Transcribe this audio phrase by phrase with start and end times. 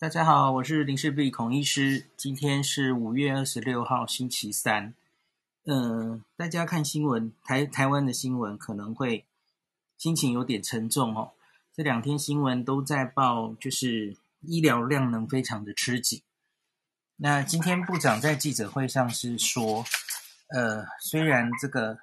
[0.00, 2.06] 大家好，我是林氏璧孔医师。
[2.16, 4.94] 今天是五月二十六号，星期三。
[5.66, 9.26] 嗯、大家看新闻，台台湾的新闻可能会
[9.98, 11.32] 心情有点沉重哦。
[11.74, 16.22] 这两天新闻都在报，就是医疗量能非常的吃紧。
[17.16, 19.84] 那今天部长在记者会上是说，
[20.48, 21.98] 呃，虽然这个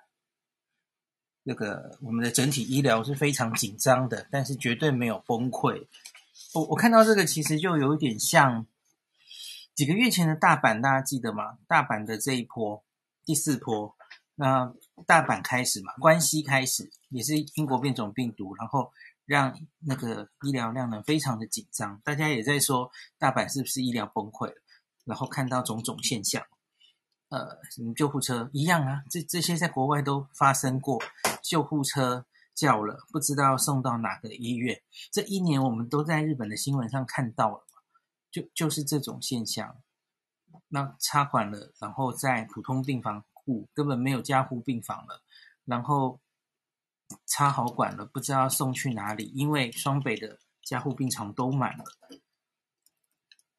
[1.43, 5.87] 这个我们的整体医疗是非常紧张的，但是绝对没有崩溃。
[6.65, 8.65] 我看到这个其实就有点像
[9.75, 11.57] 几个月前的大阪，大家记得吗？
[11.67, 12.83] 大阪的这一波
[13.25, 13.95] 第四波，
[14.35, 14.73] 那
[15.05, 18.91] 大阪开始嘛，关西开始也是英国变种病毒，然后
[19.25, 24.55] 让那个医疗量能非常的紧张，大家也在说大阪是不是医疗崩溃了？
[25.05, 26.43] 然后看到种种现象，
[27.29, 31.01] 呃，什么救护车一样啊，这这些在国外都发生过，
[31.41, 32.25] 救护车。
[32.57, 34.81] 叫了，不知道送到哪个医院。
[35.11, 37.63] 这一年我们都在日本的新闻上看到了，
[38.31, 39.77] 就就是这种现象。
[40.69, 45.21] 那插管了，然后在普通病房护，根本没有加护病房了。
[45.65, 46.19] 然后
[47.27, 51.85] 插好管了，不知道送去哪里，因为双北的加护病床都满了。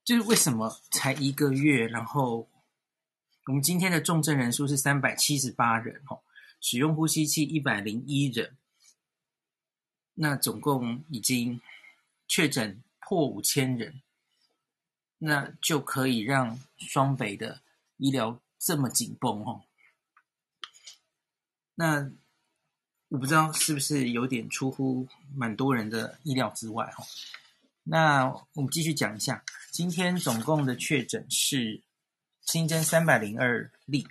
[0.04, 2.48] 就是为什么才一个月，然后
[3.46, 6.18] 我们今天的重症人数是三百七十八人哦，
[6.60, 8.57] 使用呼吸器一百零一人。
[10.20, 11.60] 那总共已经
[12.26, 14.02] 确诊破五千人，
[15.18, 17.60] 那就可以让双北的
[17.98, 19.62] 医疗这么紧绷哦。
[21.76, 22.10] 那
[23.10, 27.06] 我不知道是不是有点出乎蛮多人的意料之外哦。
[27.84, 31.80] 那我们继续讲一下，今天总共的确诊是
[32.40, 34.06] 新增三百零二例，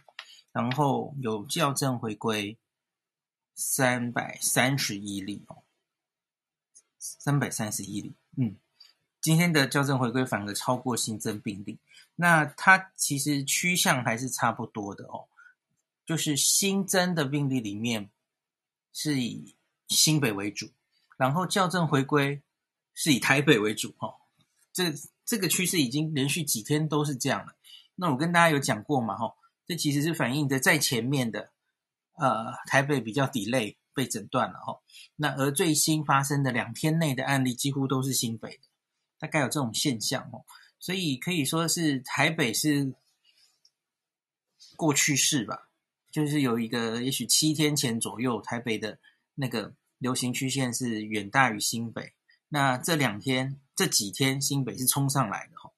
[0.54, 2.58] 然后有校正回归
[3.56, 5.64] 三百三十一例哦。
[7.20, 8.56] 三百三十一例，嗯，
[9.22, 11.80] 今天的校正回归反而超过新增病例，
[12.16, 15.28] 那它其实趋向还是差不多的哦，
[16.06, 18.10] 就是新增的病例里面
[18.92, 19.56] 是以
[19.88, 20.70] 新北为主，
[21.18, 22.42] 然后校正回归
[22.94, 24.16] 是以台北为主哦，
[24.74, 24.94] 这
[25.26, 27.56] 这个趋势已经连续几天都是这样了。
[27.96, 29.34] 那我跟大家有讲过嘛，哈，
[29.66, 31.52] 这其实是反映的在前面的，
[32.14, 33.76] 呃，台北比较 delay。
[33.98, 34.80] 被诊断了哈，
[35.16, 38.64] 那而最新发生的两天内的案例几乎都是新北的，
[39.18, 40.46] 大概有这种现象哦，
[40.78, 42.94] 所以可以说是台北是
[44.76, 45.70] 过去式吧，
[46.12, 49.00] 就是有一个也许七天前左右，台北的
[49.34, 52.14] 那个流行曲线是远大于新北，
[52.50, 55.72] 那这两天这几天新北是冲上来的哈，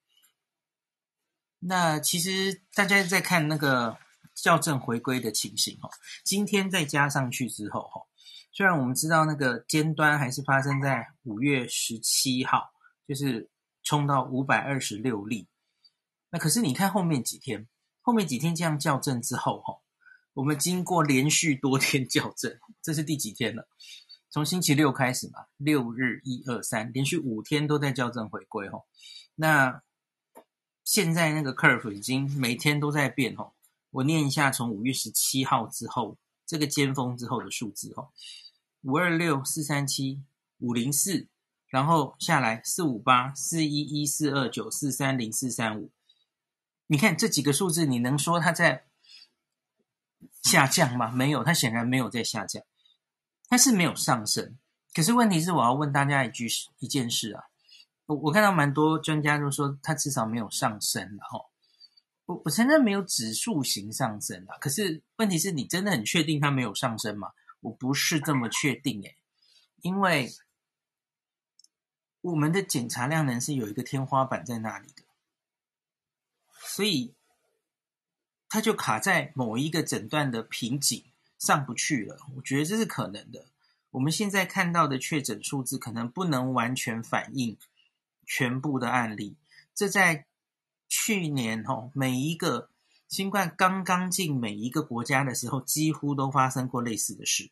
[1.59, 3.97] 那其实大家在看那个
[4.41, 5.89] 校正回归的情形哦，
[6.23, 8.01] 今天再加上去之后哈。
[8.51, 12.71] 虽然我们知道那个尖端还是发生在五月十七号，
[13.07, 13.49] 就是
[13.83, 15.47] 冲到五百二十六例，
[16.31, 17.67] 那可是你看后面几天，
[18.01, 19.79] 后面几天这样校正之后，哈，
[20.33, 23.67] 我们经过连续多天校正，这是第几天了？
[24.31, 28.79] 从星期六开始嘛，六日一二三，连续五天都在校正回归，哈。
[29.35, 29.81] 那
[30.83, 33.53] 现在那个 curve 已经每天都在变，哈。
[33.91, 36.17] 我念一下，从五月十七号之后。
[36.49, 38.09] 这个尖峰之后的数字哦，
[38.81, 40.23] 五二六四三七
[40.57, 41.27] 五零四，
[41.67, 45.91] 然后下来四五八四一一四二九四三零四三五，
[46.87, 48.85] 你看这几个数字，你能说它在
[50.41, 51.11] 下降吗？
[51.11, 52.63] 没有，它显然没有在下降，
[53.47, 54.57] 它是没有上升。
[54.95, 56.47] 可是问题是，我要问大家一句
[56.79, 57.43] 一件事啊，
[58.07, 61.48] 我我看到蛮多专家都说，它至少没有上升了哈。
[62.29, 67.31] 我我承认没有指数型上升啊，可是问题是你真的很确定它没有上升吗？
[67.59, 69.17] 我不是这么确定诶，
[69.81, 70.31] 因为
[72.21, 75.01] 我们的检查量能是有一个天花板在那里的，
[76.67, 77.15] 所以
[78.47, 81.03] 它就卡在某一个诊断的瓶颈
[81.39, 82.15] 上不去了。
[82.35, 83.47] 我觉得这是可能的。
[83.89, 87.57] 我们现在看到的确诊数字可能不能完全反映
[88.27, 89.35] 全部的案例，
[89.73, 90.27] 这在。
[90.89, 92.69] 去年哦，每一个
[93.07, 97.51] 新冠刚刚进每一个国家的时候，几乎都发生过类似的事。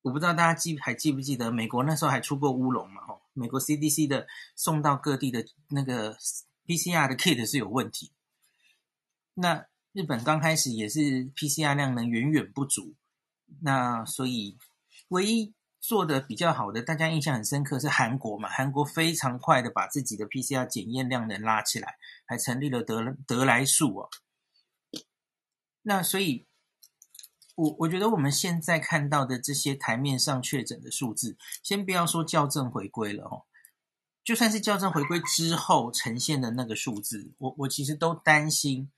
[0.00, 3.02] 我不知道大家记还记不记得，美国那时候还出过乌龙嘛？
[3.06, 4.26] 吼，美国 CDC 的
[4.56, 6.16] 送到各地的那个
[6.66, 8.10] PCR 的 kit 是有问题。
[9.34, 12.94] 那日本刚开始也是 PCR 量能远远不足，
[13.60, 14.56] 那所以
[15.08, 15.52] 唯一。
[15.82, 18.48] 做的比较好的，大家印象很深刻是韩国嘛？
[18.48, 24.08] 韩国非常快的把自己的 PCR 检验量能拉起来，还成立了得得来速啊。
[25.82, 26.46] 那所以，
[27.56, 33.42] 我我觉得我们现在看到的这些台面上确诊的数字，先不要说校正回归了哦，
[34.22, 38.92] 就算是校正回归之后呈现的那个数字，我我其实都担心，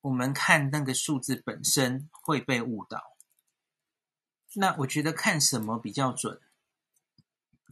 [0.00, 3.09] 我们看那个数字本身会被误导。
[4.54, 6.40] 那我觉得看什么比较准？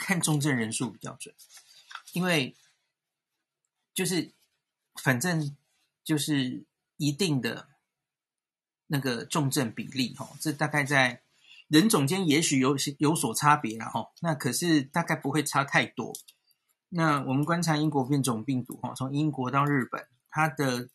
[0.00, 1.34] 看重症人数比较准，
[2.12, 2.54] 因为
[3.92, 4.32] 就是
[5.02, 5.56] 反正
[6.04, 6.64] 就是
[6.98, 7.66] 一定的
[8.86, 11.20] 那个重症比例哈，这大概在
[11.66, 16.12] 人种间也许有些有所差别了哈，那可是大概不会差太多。
[16.90, 20.88] 那我们观察英国变种病毒哈，从英国到日本，它的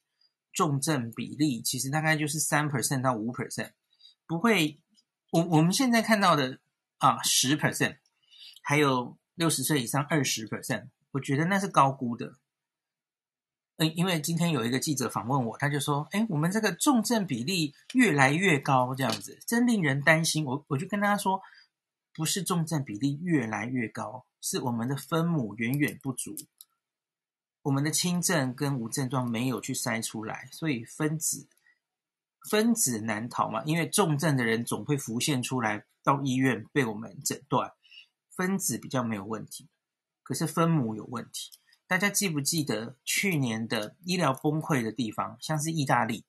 [0.53, 3.73] 重症比例其实大概就是三 percent 到五 percent，
[4.25, 4.79] 不会。
[5.33, 6.59] 我我们现在看到的
[6.99, 7.97] 啊十 percent，
[8.61, 12.35] 还有六十岁以上二十 percent，我觉得那是高估的。
[13.77, 21.41] 嗯，因为今天有一个记者访问我，他就说：“哎，我们这个重症比例越来越高，这样子真令人担心。”我我就跟他说
[22.13, 26.35] ：“不是重症比例越来越高，是我们的分母远远不足，
[27.63, 31.47] 我们的轻症跟无症状没有去筛出来，所以分子。”
[32.49, 37.71] 分子难逃嘛，因为重症的人总会浮现出来，到医院被我们诊断。
[38.35, 39.69] 分子比较没有问题，
[40.23, 41.51] 可是分母有问题。
[41.85, 46.25] 大家记不记得去年的医疗崩溃的地方，像是意大利？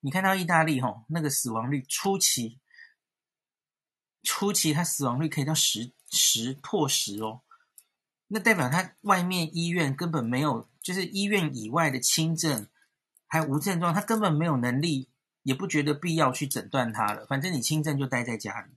[0.00, 2.60] 你看到意大利吼，那个死亡率初期，
[4.22, 7.40] 初期它死亡率可以到十十破十哦，
[8.26, 12.68] 那代表它外面医院根本没有，就是医院以外的轻症
[13.26, 15.08] 还有无症状，它根本没有能力。
[15.42, 18.72] 也不觉得必要去诊断它了，反正你轻症就待在家里。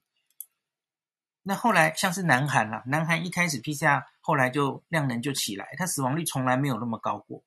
[1.43, 7.43] 那后来像是南韩啦，南韩一开始 PCR，后来就量能就起来，它死亡率从来没有那么高过。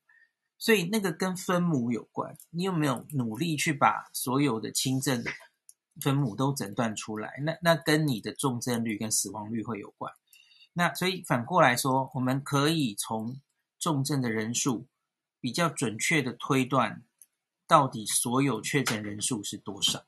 [0.58, 5.30] 所以那个跟分母有关，你有没有努力去把所有的轻症的
[6.00, 7.34] 分母都诊断出来？
[7.42, 10.12] 那那跟你的重症率跟死亡率会有关。
[10.72, 13.40] 那所以反过来说，我们可以从
[13.78, 14.86] 重症的人数
[15.40, 17.02] 比较准确的推断。
[17.74, 20.06] 到底所有确诊人数是多少？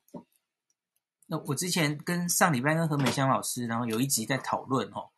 [1.26, 5.10] 那我之前跟上礼拜跟何美香老师，然后有一集在讨论哦，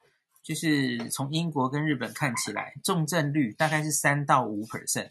[0.43, 5.11] 就是从英国跟日本看起来，重症率大概是三到五 percent。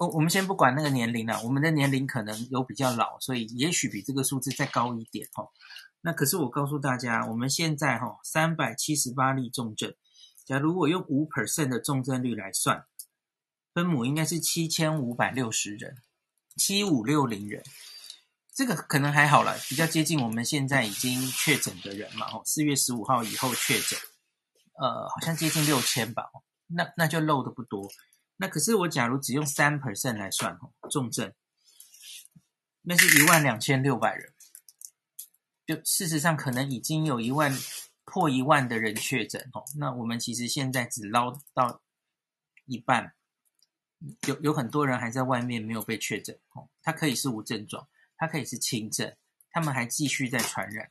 [0.00, 5.46] 我我们先不管那个年龄了，我们的年龄可能有比较老，所以也许比这个数字再高一点哦。
[6.00, 9.94] 那可是我告诉大家，我们现在哈三百七十八例重症，
[10.44, 12.84] 假如我用五 percent 的重症率来算，
[13.72, 15.98] 分母应该是七千五百六十人。
[16.56, 17.62] 七五六零人，
[18.54, 22.26] 这个可能还好了，比较接近我们现在已经确诊的人嘛。
[22.32, 23.98] 哦，四月十五号以后确诊，
[24.74, 26.30] 呃，好像接近六千吧。
[26.66, 27.90] 那那就漏的不多。
[28.36, 31.32] 那可是我假如只用三 percent 来算，哦，重症，
[32.82, 34.32] 那是一万两千六百人。
[35.66, 37.56] 就事实上，可能已经有一万
[38.04, 39.64] 破一万的人确诊哦。
[39.78, 41.80] 那我们其实现在只捞到
[42.66, 43.14] 一半。
[44.26, 49.14] 有有很多人还在外面没有被确诊哦，他可以是无症状，他可以是轻症，
[49.50, 50.88] 他们还继续在传染。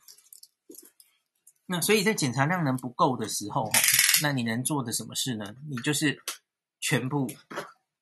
[1.66, 3.70] 那所以在检查量能不够的时候，
[4.22, 5.54] 那你能做的什么事呢？
[5.68, 6.22] 你就是
[6.80, 7.30] 全部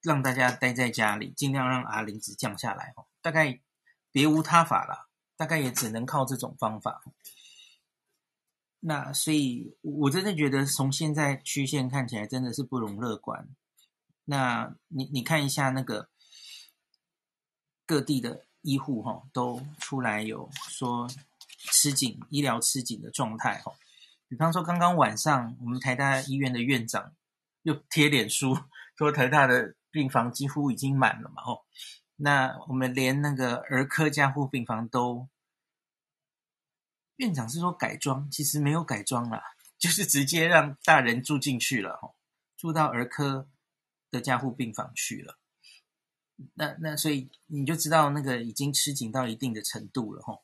[0.02, 3.06] 让大家待在家里，尽量让 R 零值降下来哦。
[3.22, 3.60] 大概
[4.10, 7.02] 别无他法了，大概也只能靠这种方法。
[8.80, 13.46] 那所以，我真的觉得从现在曲线看起来，真的是不容乐观。
[14.30, 16.08] 那你你看一下那个
[17.84, 21.10] 各地的医护哈，都出来有说
[21.48, 23.72] 吃紧医疗吃紧的状态哈。
[24.28, 27.12] 比方说刚刚晚上我们台大医院的院长
[27.62, 28.56] 又贴脸书
[28.96, 31.64] 说台大的病房几乎已经满了嘛吼。
[32.14, 35.28] 那我们连那个儿科加护病房都，
[37.16, 39.42] 院长是说改装，其实没有改装啦，
[39.76, 42.14] 就是直接让大人住进去了吼，
[42.56, 43.48] 住到儿科。
[44.10, 45.38] 的加护病房去了，
[46.54, 50.40] 那那所以你就知道那个已经吃紧到一定的程度了哈。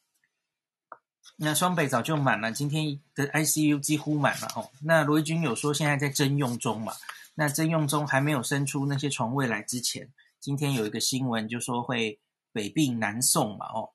[1.37, 4.71] 那双北早就满了，今天的 ICU 几乎满了哦。
[4.83, 6.95] 那罗一军有说现在在征用中嘛？
[7.35, 12.21] 那征用中还没有生出那些床位来之前，今天有一个新闻就说会
[12.53, 13.91] 北病南送嘛哦。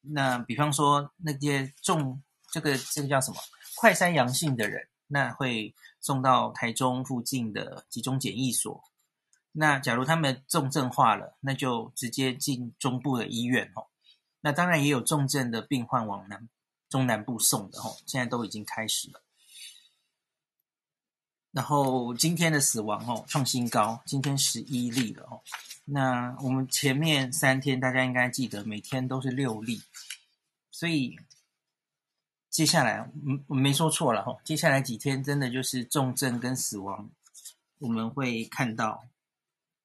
[0.00, 3.36] 那比方说那些重这个这个叫什么
[3.76, 4.88] 快筛阳性的人。
[5.12, 8.84] 那会送到台中附近的集中检疫所。
[9.50, 13.88] 那假如他们重症化了，那就直接进中部的医院哦。
[14.40, 16.48] 那当然也有重症的病患往南
[16.88, 19.20] 中南部送的哦，现在都已经开始了。
[21.50, 25.42] 然后今天的死亡哦创新高，今天十一例了哦。
[25.84, 29.82] 那我们前面三天大家应该记得，每天都是六例，
[30.70, 31.18] 所以。
[32.50, 34.36] 接下来，嗯，我没说错了哈。
[34.44, 37.08] 接下来几天真的就是重症跟死亡，
[37.78, 39.06] 我们会看到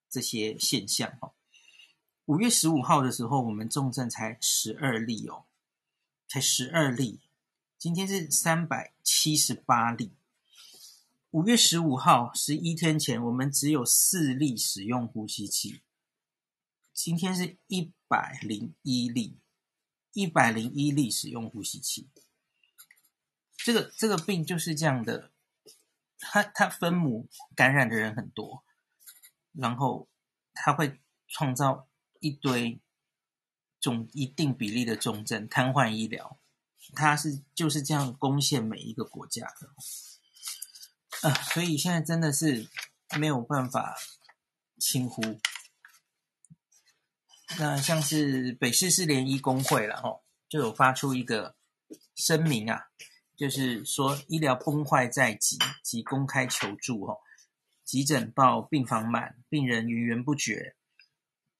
[0.10, 1.32] 这些现象哈。
[2.26, 5.46] 五月十五号的时候，我们重症才十二例哦，
[6.28, 7.20] 才十二例。
[7.78, 10.12] 今天是三百七十八例。
[11.30, 15.82] 五月十五号，十一天前，我们只有四例使用呼吸器。
[16.92, 19.38] 今天是一百零一例，
[20.14, 22.08] 一百零一例使用呼吸器。
[23.66, 25.32] 这个这个病就是这样的，
[26.20, 28.64] 它它分母感染的人很多，
[29.54, 30.08] 然后
[30.54, 32.80] 它会创造一堆
[33.80, 36.40] 重一定比例的重症，瘫痪医疗。
[36.94, 42.70] 它是就是这样攻陷每一个国家的，啊，所以现在真的是
[43.18, 43.96] 没有办法
[44.78, 45.40] 轻忽。
[47.58, 51.56] 那像是北市市联医工会了吼，就有发出一个
[52.14, 52.90] 声明啊，
[53.38, 57.20] 就是说医疗崩坏在即，即公开求助吼，
[57.84, 60.76] 急诊报病房满，病人源源不绝，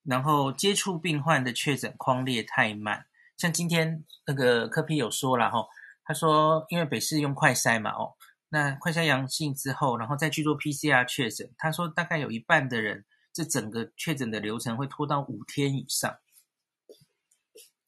[0.02, 3.06] 然后接触病患的确诊框列太慢。
[3.36, 5.66] 像今天那个柯 P 有说了哈，
[6.04, 8.14] 他说因为北市用快筛嘛哦，
[8.48, 16.18] 那快筛阳性之后，然后再去做 PCR 确诊，他说大概有一半的人，这整个确诊的流程会拖到五天以上。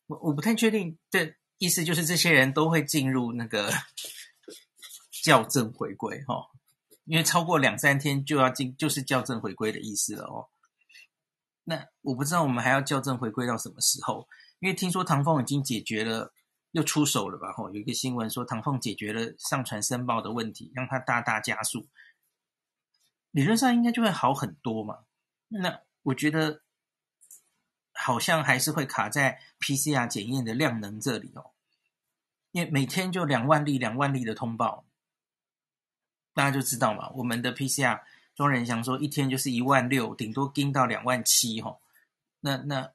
[0.06, 3.72] 我我不太确定，这意思就是这些人都会进入那个
[5.10, 6.48] 校正回归哈，
[7.04, 10.48] 因为超过两三天就要进，就是校正回归的意思了哦。
[11.64, 14.28] 那我不知道我们还要校正回归到什么时候。
[14.60, 16.32] 因为听说唐凤已经解决了，
[16.72, 17.52] 又出手了吧？
[17.52, 21.86] 吼，有一个新闻说唐凤解决了上传申报的问题，让它大大加速，
[23.30, 25.04] 理论上应该就会好很多嘛。
[25.46, 26.62] 那我觉得
[28.08, 31.50] 好像还是会卡在 PCR 检验的量能这里哦，
[32.52, 34.86] 因为每天就两万例、两万例的通报，
[36.32, 37.10] 大家就知道嘛。
[37.10, 38.00] 我们的 PCR
[38.34, 41.82] 庄人祥说一天就是一万六，顶多盯到两万七，吼，
[42.40, 42.92] 那那。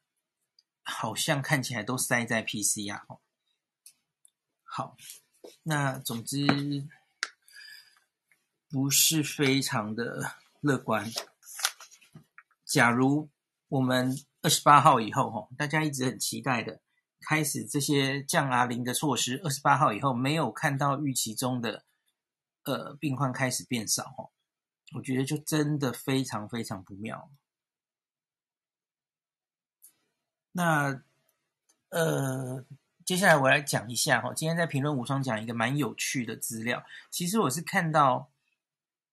[0.86, 3.22] 好像看起来都塞在 PCR 哦。
[4.66, 4.98] 好，
[5.64, 6.46] 那总之
[8.70, 11.10] 不是非常的乐观。
[12.66, 13.30] 假如
[13.70, 14.14] 我们
[14.44, 16.82] 二十八号以后，哈，大家一直很期待的
[17.22, 21.86] 开始这些降 R 零的措施，二十八号以后没有看到预期中的
[22.66, 24.30] 呃病患开始变少，哈，
[24.96, 27.32] 我觉得就真的非常非常不妙。
[30.52, 31.02] 那，
[31.90, 32.66] 呃，
[33.06, 34.34] 接下来我来讲一下哈。
[34.34, 36.86] 今天在评论无双讲一个蛮有趣的资料。
[37.10, 38.30] 其实我是看到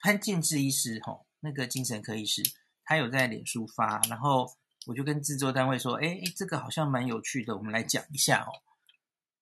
[0.00, 2.42] 潘建志医师哈，那个精神科医师，
[2.84, 4.52] 他有在脸书发，然后
[4.86, 8.50] 我就跟制作单位说，哎，这个好像蛮有趣的，我们来讲一下哦。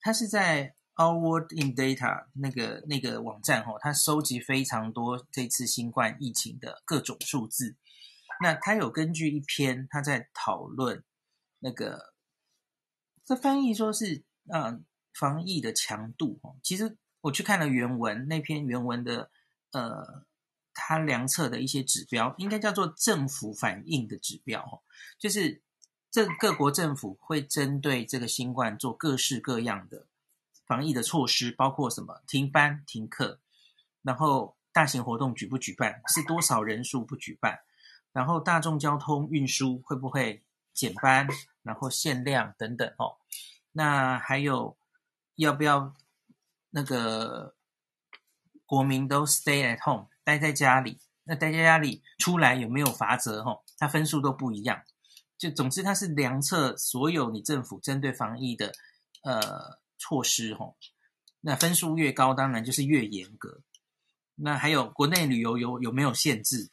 [0.00, 7.76] 他是在 Our World in Data 那个那个网站哦，他收集非常多这次新冠疫情的各种数字。
[8.40, 11.04] 那他有根据一篇他在讨论。
[11.61, 12.14] 那个，
[13.25, 14.23] 这翻译说是
[14.54, 16.57] 嗯、防疫的强度哦。
[16.62, 19.28] 其实我去看了原文，那篇原文的
[19.73, 20.25] 呃，
[20.78, 24.80] 它量测的一些指标，应该叫做政府反应的指标哦。
[25.18, 25.62] 就是
[26.11, 30.06] 这各国政府会针对这个新冠做各式各样的
[30.66, 33.40] 防疫的措施，包括什么停班停课，
[34.02, 37.58] 然后大型活动举不举办，是多少人数不举办，
[38.12, 41.26] 然后大众交通运输会不会减班，
[41.62, 43.16] 然后限量等等哦，
[43.73, 44.78] 那还有
[45.35, 45.94] 要不要
[46.70, 47.54] 那个
[48.64, 50.99] 国民都 stay at home，待在家里？
[51.25, 53.42] 那待在家里出来有没有罚则？
[53.42, 54.82] 哈，它分数都不一样。
[55.38, 58.75] 就总之，它是量测所有你政府针对防疫的
[59.23, 60.75] 呃措施哈。
[61.40, 63.62] 那分数越高，当然就是越严格。
[64.35, 66.70] 那还有国内旅游有有没有限制？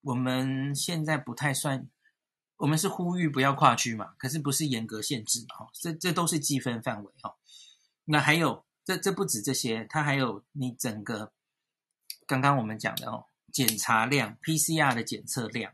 [0.00, 1.88] 我们现在不太算。
[2.56, 7.36] 我们是呼吁不要跨区嘛，可是不是严格限制哈，这这都是计分范围哈。
[8.06, 11.32] 那还有，这这不止这些，它还有你整个
[12.32, 15.72] 刚刚我们讲的哦，检查量，PCR 的检测量，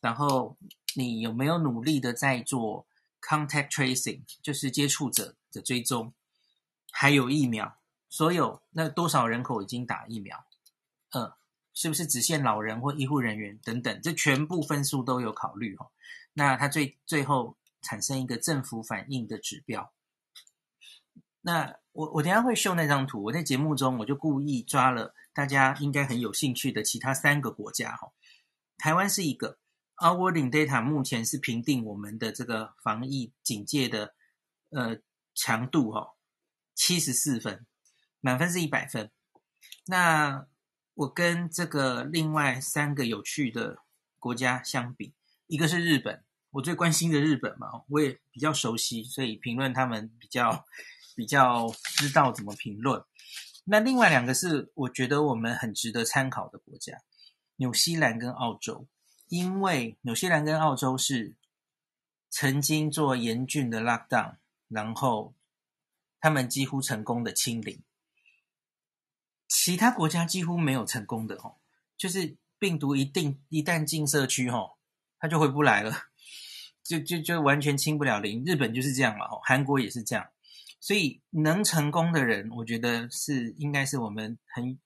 [0.00, 0.56] 然后
[0.94, 2.86] 你有没有努力的在做
[3.22, 6.12] contact tracing，就是接触者的追踪，
[6.92, 7.78] 还有疫苗，
[8.08, 10.44] 所有那多少人口已经打疫苗，
[11.12, 11.32] 嗯。
[11.74, 14.02] 是不是只限老人或医护人员等等？
[14.02, 15.88] 这全部分数都有考虑哈。
[16.32, 19.92] 那它最最后产生一个政府反应的指标。
[21.40, 23.24] 那我我等下会秀那张图。
[23.24, 28.12] 我在节目中我就故意抓了大家应该很有兴趣的其他三个国家哈。
[28.76, 29.58] 台湾是一个
[29.96, 34.14] ，Our World in Data 目前是评定我们的这个防疫警戒的
[34.70, 34.98] 呃
[35.34, 36.14] 强度哈，
[36.72, 37.66] 七十四分，
[38.20, 39.10] 满分是一百分。
[39.86, 40.46] 那
[40.94, 43.78] 我跟这个另外三个有趣的
[44.20, 45.14] 国家相比，
[45.48, 50.64] 一个是日本，我最关心的日本嘛，我也比较熟悉，所以评论他们比较
[51.18, 53.02] 比较知道怎么评论。
[53.64, 57.02] 那另外两个是我觉得我们很值得参考的国家，
[57.56, 58.86] 纽西兰跟澳洲，
[59.26, 61.34] 因为纽西兰跟澳洲是
[62.30, 64.36] 曾经做严峻的 lockdown，
[64.68, 65.34] 然后
[66.20, 67.82] 他们几乎成功的清零。
[69.48, 71.56] 其他国家几乎没有成功的哦，
[71.96, 74.76] 就是病毒一定一旦进社区哦，
[75.18, 75.92] 它就回不来了，
[76.84, 78.44] 就就就完全清不了零。
[78.44, 80.24] 日本就是这样嘛，哦，韩国也是这样，
[80.80, 84.78] 所以能成功的人，我觉得是应该是我们很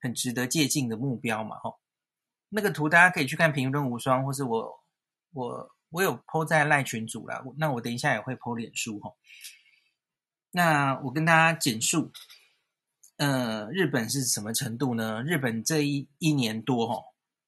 [0.00, 1.76] 很值得借鉴的目标嘛，哦。
[2.48, 4.84] 那个图大家可以去看评论无双，或是我
[5.32, 9.12] 我我有 po 在赖群组啦，那我等一下也会 po 脸书哈。
[10.50, 12.12] 那我跟大家简述。
[13.18, 15.22] 呃，日本是什么程度呢？
[15.22, 17.02] 日本这一一年多哦，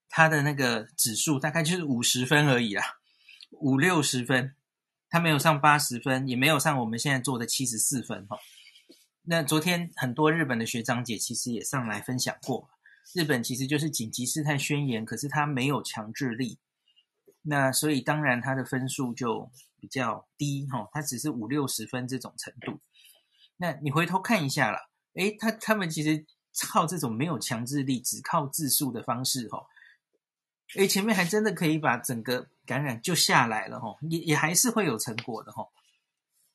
[0.08, 2.82] 它的那个指数大概就是五十分而已啦，
[3.50, 4.56] 五六十分，
[5.10, 8.38] 他没有上八十分，也没有上我们现在做的七十四分哈。
[9.22, 12.70] 那昨天很多日本的学长姐其实也上来分享过，
[13.14, 16.58] 日本其实就是紧急事态宣言，可是它没有强制力，
[17.42, 19.50] 那所以当然他的分数就
[19.80, 22.80] 比较低哈，他只是五六十分这种程度。
[23.56, 24.88] 那你回头看一下啦。
[25.14, 26.24] 诶，他他们其实
[26.68, 29.66] 靠这种没有强制力，只靠自述的方式，吼，
[30.76, 35.72] 诶，前面还真的可以把整个感染就下来了，吼，也也还是会有成果的，吼。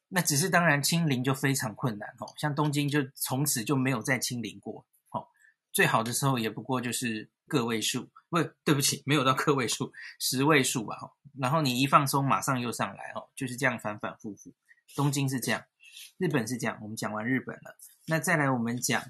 [0.10, 5.28] 那只是当然清零就非常困难，吼，像东京就从此就没有再清零过，吼，
[5.72, 11.12] 最好的时候也不过就是个位数，不，对不起，没有到个位数，十位数吧，吼。
[11.40, 14.54] 然后你一放松，马上又上来，吼，就是这样反反复复。
[14.96, 15.64] 东京是这样，
[16.20, 17.76] 日本是这样，我们讲完日本了。
[18.06, 19.04] 那再来，我们讲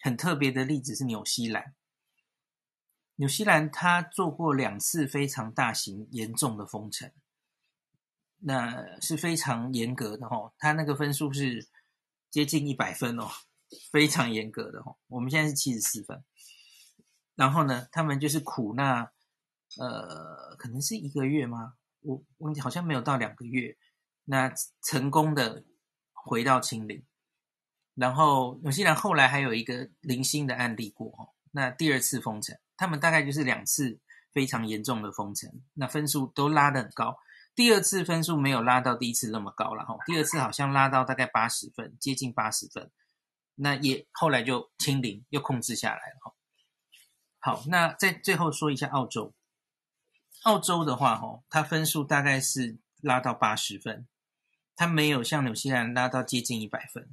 [0.00, 1.76] 很特别的例子是纽西兰。
[3.16, 7.10] 纽西兰它做过两次非常大型、严重的封城，
[8.38, 10.52] 那是非常严格的哦。
[10.58, 11.68] 它那个分数是
[12.30, 13.28] 接近一百分哦，
[13.90, 14.96] 非常严格的哦。
[15.08, 16.22] 我们现在是七十四分，
[17.34, 19.10] 然后呢，他们就是苦那
[19.78, 21.74] 呃，可能是一个月吗？
[22.02, 23.76] 我我好像没有到两个月，
[24.24, 24.52] 那
[24.82, 25.64] 成功的
[26.12, 27.04] 回到清零。
[27.94, 33.98] 然后纽西兰后来还有一个零星的案例过哦，那第二次封城，他们大概就是两次
[34.32, 37.18] 非常严重的封城，那分数都拉得很高。
[37.54, 42.90] 第二次分数没有拉到第一次那么高了哈，第二次好像拉到大概八十分，接近八十分，
[43.54, 46.34] 那也后来就清零又控制下来了哈。
[47.38, 49.34] 好，那在最后说一下澳洲，
[50.42, 54.06] 澳洲的话哈，它分数大概是拉到八十分，
[54.74, 57.08] 它没有像纽西兰拉到接近一百分。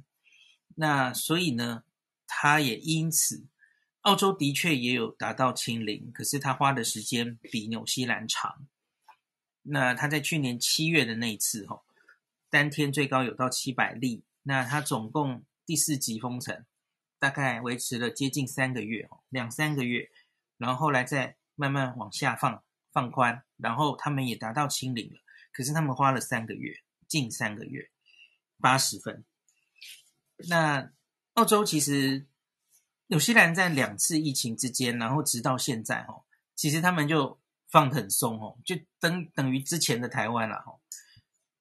[0.74, 1.84] 那所以呢，
[2.26, 3.46] 它也因此，
[4.04, 8.66] 澳洲的确也有达到清零，可是他花的时间比纽西兰长。
[9.62, 11.84] 那他在去年七月的那一次，吼，
[12.50, 14.22] 当天最高有到七百例。
[14.42, 16.66] 那他总共第四级封城，
[17.18, 20.10] 大概维持了接近三个月，哦，两三个月，
[20.58, 22.62] 然后后来再慢慢往下放
[22.92, 25.16] 放宽，然后他们也达到清零了。
[25.50, 27.90] 可是他们花了三个月，近三个月，
[28.60, 29.24] 八十分。
[30.50, 30.92] 那
[31.32, 32.26] 澳洲其实，
[33.14, 36.24] 纽西兰在两次疫情之间，然后直到现在哦，
[36.56, 37.38] 其实他们就
[37.70, 40.80] 放得很松哦，就等等于之前的台湾了哈，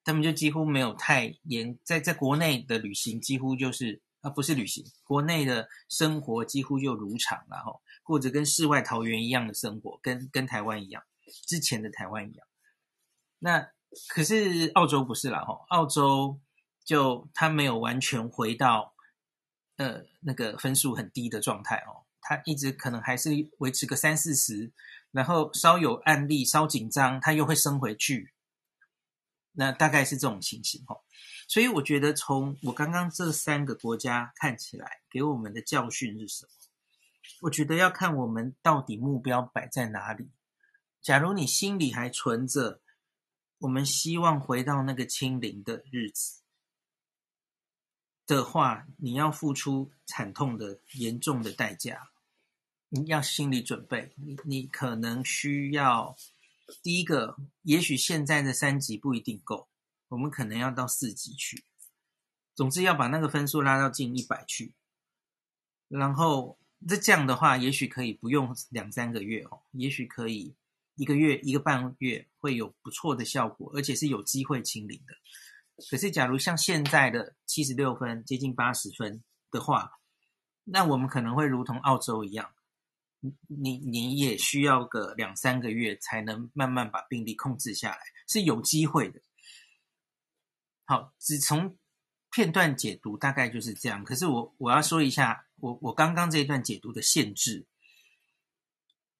[0.03, 11.03] 他们就几乎没有太严，在在国内的旅行几乎就是啊不是旅行，国内的生活几乎就如常了哈，过着跟世外桃源一样的生活，跟跟台湾一样，
[11.45, 12.47] 之前的台湾一样。
[13.37, 13.69] 那
[14.07, 16.39] 可是澳洲不是啦哈，澳洲。
[16.85, 18.92] 就他没有完全回到，
[19.77, 24.71] 呃，那个分数很低的状态哦，他一直可能还是维持个三四十，
[25.12, 28.33] 然后稍有案例稍紧张，他又会升回去，
[29.53, 31.01] 那大概是这种情形哦。
[31.47, 36.51] 所以我觉得从我刚刚这三个国家看起来，给我们的教训是什么？
[37.41, 40.29] 我觉得要看我们到底目标摆在哪里。
[41.01, 42.79] 假如你心里还存着，
[43.57, 46.42] 我们希望回到那个清零的日子。
[48.34, 52.10] 的话，你要付出惨痛的、严重的代价，
[52.89, 54.12] 你要心理准备。
[54.15, 56.15] 你你可能需要
[56.82, 59.67] 第一个，也许现在的三级不一定够，
[60.10, 61.63] 我们可能要到四级去。
[62.56, 64.74] 总之要把那个分数拉到近一百去，
[65.88, 70.54] 然后这这样的话，也许可以不用两三个月哦，也许可以
[70.96, 75.15] 一个月、一个半月会有不错的效果，而且是有机会清零的。
[75.89, 79.91] 可是，假如像现在的七十六分，接近八十分的话，
[80.63, 82.53] 那我们可能会如同澳洲一样，
[83.47, 89.19] 你你也需要个两三个月才能慢慢把病例控制下来，是有机会的。
[90.86, 91.77] 好，只从
[92.29, 94.03] 片段解读大概就是这样。
[94.03, 97.65] 可是我我要说一下，我我刚刚这一段解读的限制，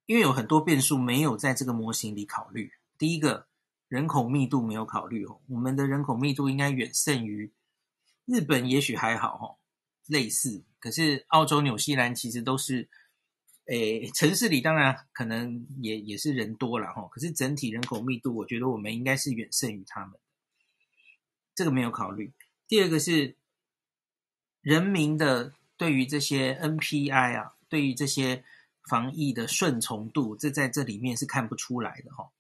[0.06, 2.72] 因为有很多变数没有在这个模型里考虑。
[2.98, 3.48] 第一个，
[3.94, 7.54] 人口密度没有考虑哦，我们的人口密度应该远胜于
[8.26, 9.46] 日本，也许还好哦，
[10.08, 10.64] 类似。
[10.80, 12.90] 可是澳洲、纽西兰其实都是，
[13.68, 17.08] 诶，城市里当然可能也也是人多了哈。
[17.12, 20.20] 可是整体人口密度，我觉得我们应该是远胜于他们。
[21.54, 22.34] 这个没有考虑。
[22.68, 23.38] 第二个是
[24.62, 28.44] 人民的对于这些 NPI 啊，对于这些
[28.90, 32.32] 防疫的顺从度，这在这里面是看不出来的哈。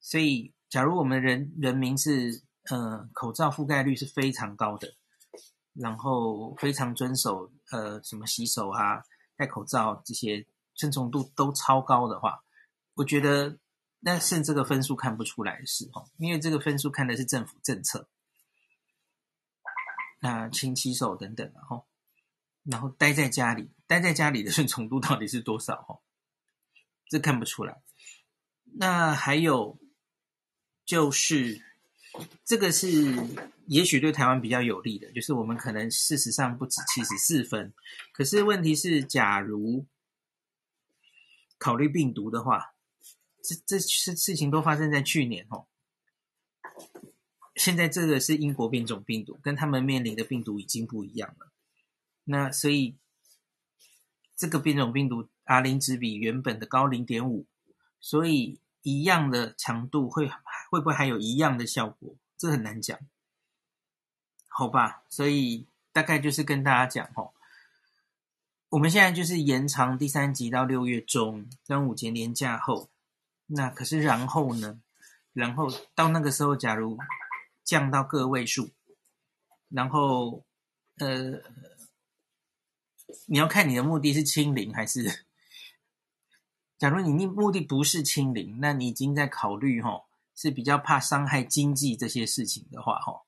[0.00, 4.88] 所以，假如我们人人民是呃口罩覆盖率是非常高的。
[5.72, 9.02] 然后非常遵守，呃，什么洗手啊、
[9.36, 12.44] 戴口罩这些顺从度都超高的话，
[12.94, 13.58] 我觉得
[13.98, 18.08] 那是这个分数看不出来是哦，因为这个分数看的是政府政策，
[20.20, 21.86] 那勤洗手等等，然后
[22.62, 25.74] 然后待在家里，待在家里的顺从度到底是多少？
[25.88, 26.02] 哦，
[27.08, 27.82] 这看不出来。
[28.76, 29.76] 那还有
[30.84, 31.62] 就是。
[32.44, 32.88] 这个是
[33.66, 37.74] 也许对台湾比较有利的，就是我们可能事实上不止七十四分，
[38.12, 39.84] 可是问题是，假如
[41.58, 42.76] 考虑病毒的话，
[43.42, 45.66] 这这事事情都发生在去年哦。
[47.56, 51.50] 现在这个是英国变种病毒，跟他们面临的病毒已经不一样了。
[52.22, 52.94] 那所以
[54.36, 57.48] 这个变种病毒 R 零值比原本的高零点五，
[57.98, 58.60] 所以。
[58.86, 60.30] 一样的强度会
[60.74, 62.16] 会不会还有一样的效果？
[62.36, 62.98] 这很难讲，
[64.48, 65.04] 好吧？
[65.08, 67.32] 所以大概就是跟大家讲哦，
[68.70, 72.90] 我们现在就是延长第三集到六月中，端午节连假后。
[73.46, 74.80] 那可是然后呢？
[75.32, 76.98] 然后到那个时候，假如
[77.62, 78.70] 降到个位数，
[79.68, 80.44] 然后
[80.98, 81.40] 呃，
[83.26, 85.24] 你要看你的目的是清零还是？
[86.78, 93.22] 假如你目的不是清零，那你已经在考虑哈，是比较怕伤害经济这些事情的话哈，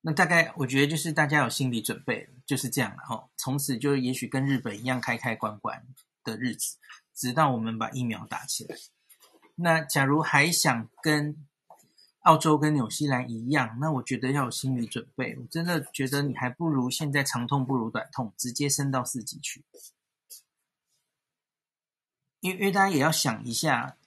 [0.00, 3.28] 那大概我觉得就是大家有心理准备，就是这样了哈。
[3.36, 5.86] 从此就也许跟日本一样开开关关
[6.24, 6.76] 的日子，
[7.14, 8.76] 直到我们把疫苗打起来。
[9.56, 11.46] 那假如还想跟
[12.20, 15.36] 澳洲跟纽西兰一样，那我觉得要有心理准备。
[15.36, 19.64] 我真的觉得你还不如现在长痛不如短痛，直接升到四级去。
[22.40, 23.98] 因为，因为大家也要想一下，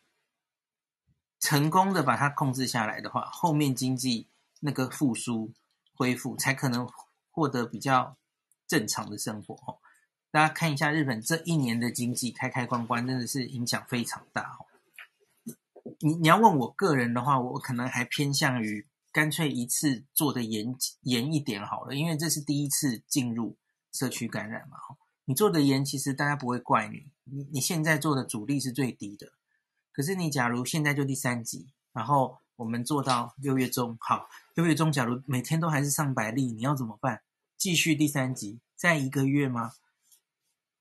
[1.44, 4.30] 成功的把它控制下来的话，后面经济
[4.62, 5.52] 那个复苏
[5.94, 6.90] 恢复，才可能
[7.32, 8.16] 获得比较
[8.66, 9.80] 正常的生活哦。
[10.32, 14.64] 大家看一下日本这一年的经济开开关关，真的是影响非常大哦。
[16.00, 23.58] 你你要问我个人的话，我可能还偏向于干脆一次做的严严一点好了，因为这是第一次进入
[23.92, 24.78] 社区感染嘛。
[25.26, 27.12] 你做的严，其实大家不会怪你。
[27.26, 29.34] 你你现在做的阻力是最低的，
[29.94, 37.22] 可是你假如现在就第三集，然后我们做到六月中，好，六月中假如每天都还是上百例，你要怎么办？
[37.58, 39.74] 继续第三集，再一个月吗？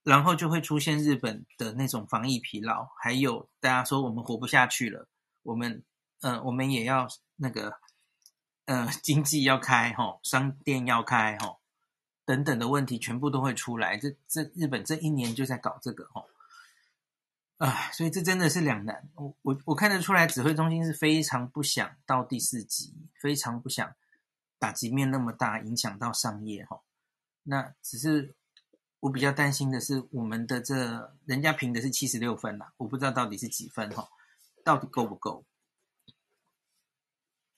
[0.03, 5.07] 然后就会出现日本的那种防疫疲劳，还有大家说我们活不下去了，
[5.43, 5.83] 我们
[6.19, 7.75] 呃我们也要那个
[8.65, 11.57] 呃经济要开齁，商店要开齁。
[12.25, 16.23] 等等的问题全部都会出来，这这日本这一年就在搞这个哦，
[17.63, 19.09] 啊，所以这真的是两难。
[19.15, 23.95] 我我我看得出来，指挥中心是非常不想到第四级，非常不想
[24.59, 26.81] 打击面那么大，影响到商业哈。
[27.43, 28.35] 那只是
[28.99, 34.09] 我比较担心的是，我们的这人家评的是七十六分啦，我不知道到底是几分哈，
[34.65, 35.45] 到底够不够？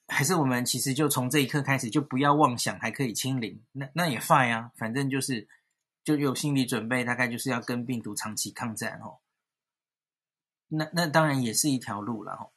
[0.08, 5.48] 还是我们其实就从这一刻开始就不要妄想还可以清零，那那也 fine 啊，反正就是
[6.04, 9.18] 就有心理准备，大概就是要跟病毒长期抗战哦。
[10.68, 12.52] 那那当然也是一条路了哦。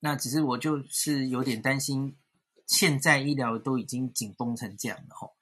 [0.00, 2.16] 那只是我就是有点担心，
[2.66, 5.32] 现在医疗都已经紧绷成这样了哦。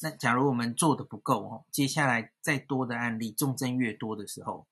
[0.00, 4.66] 那假如我们做的不够哦，接下来再多的案例重症越多的时候，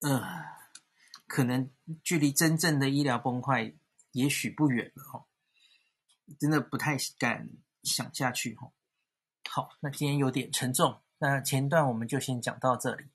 [0.00, 0.54] 呃。
[1.26, 1.70] 可能
[2.04, 3.74] 距离真正的医疗崩坏
[4.12, 5.26] 也许不远了哈，
[6.38, 7.48] 真的不太敢
[7.82, 8.70] 想下去哈。
[9.48, 13.06] 好，那今天有点沉重，那前段我们就先讲到这里。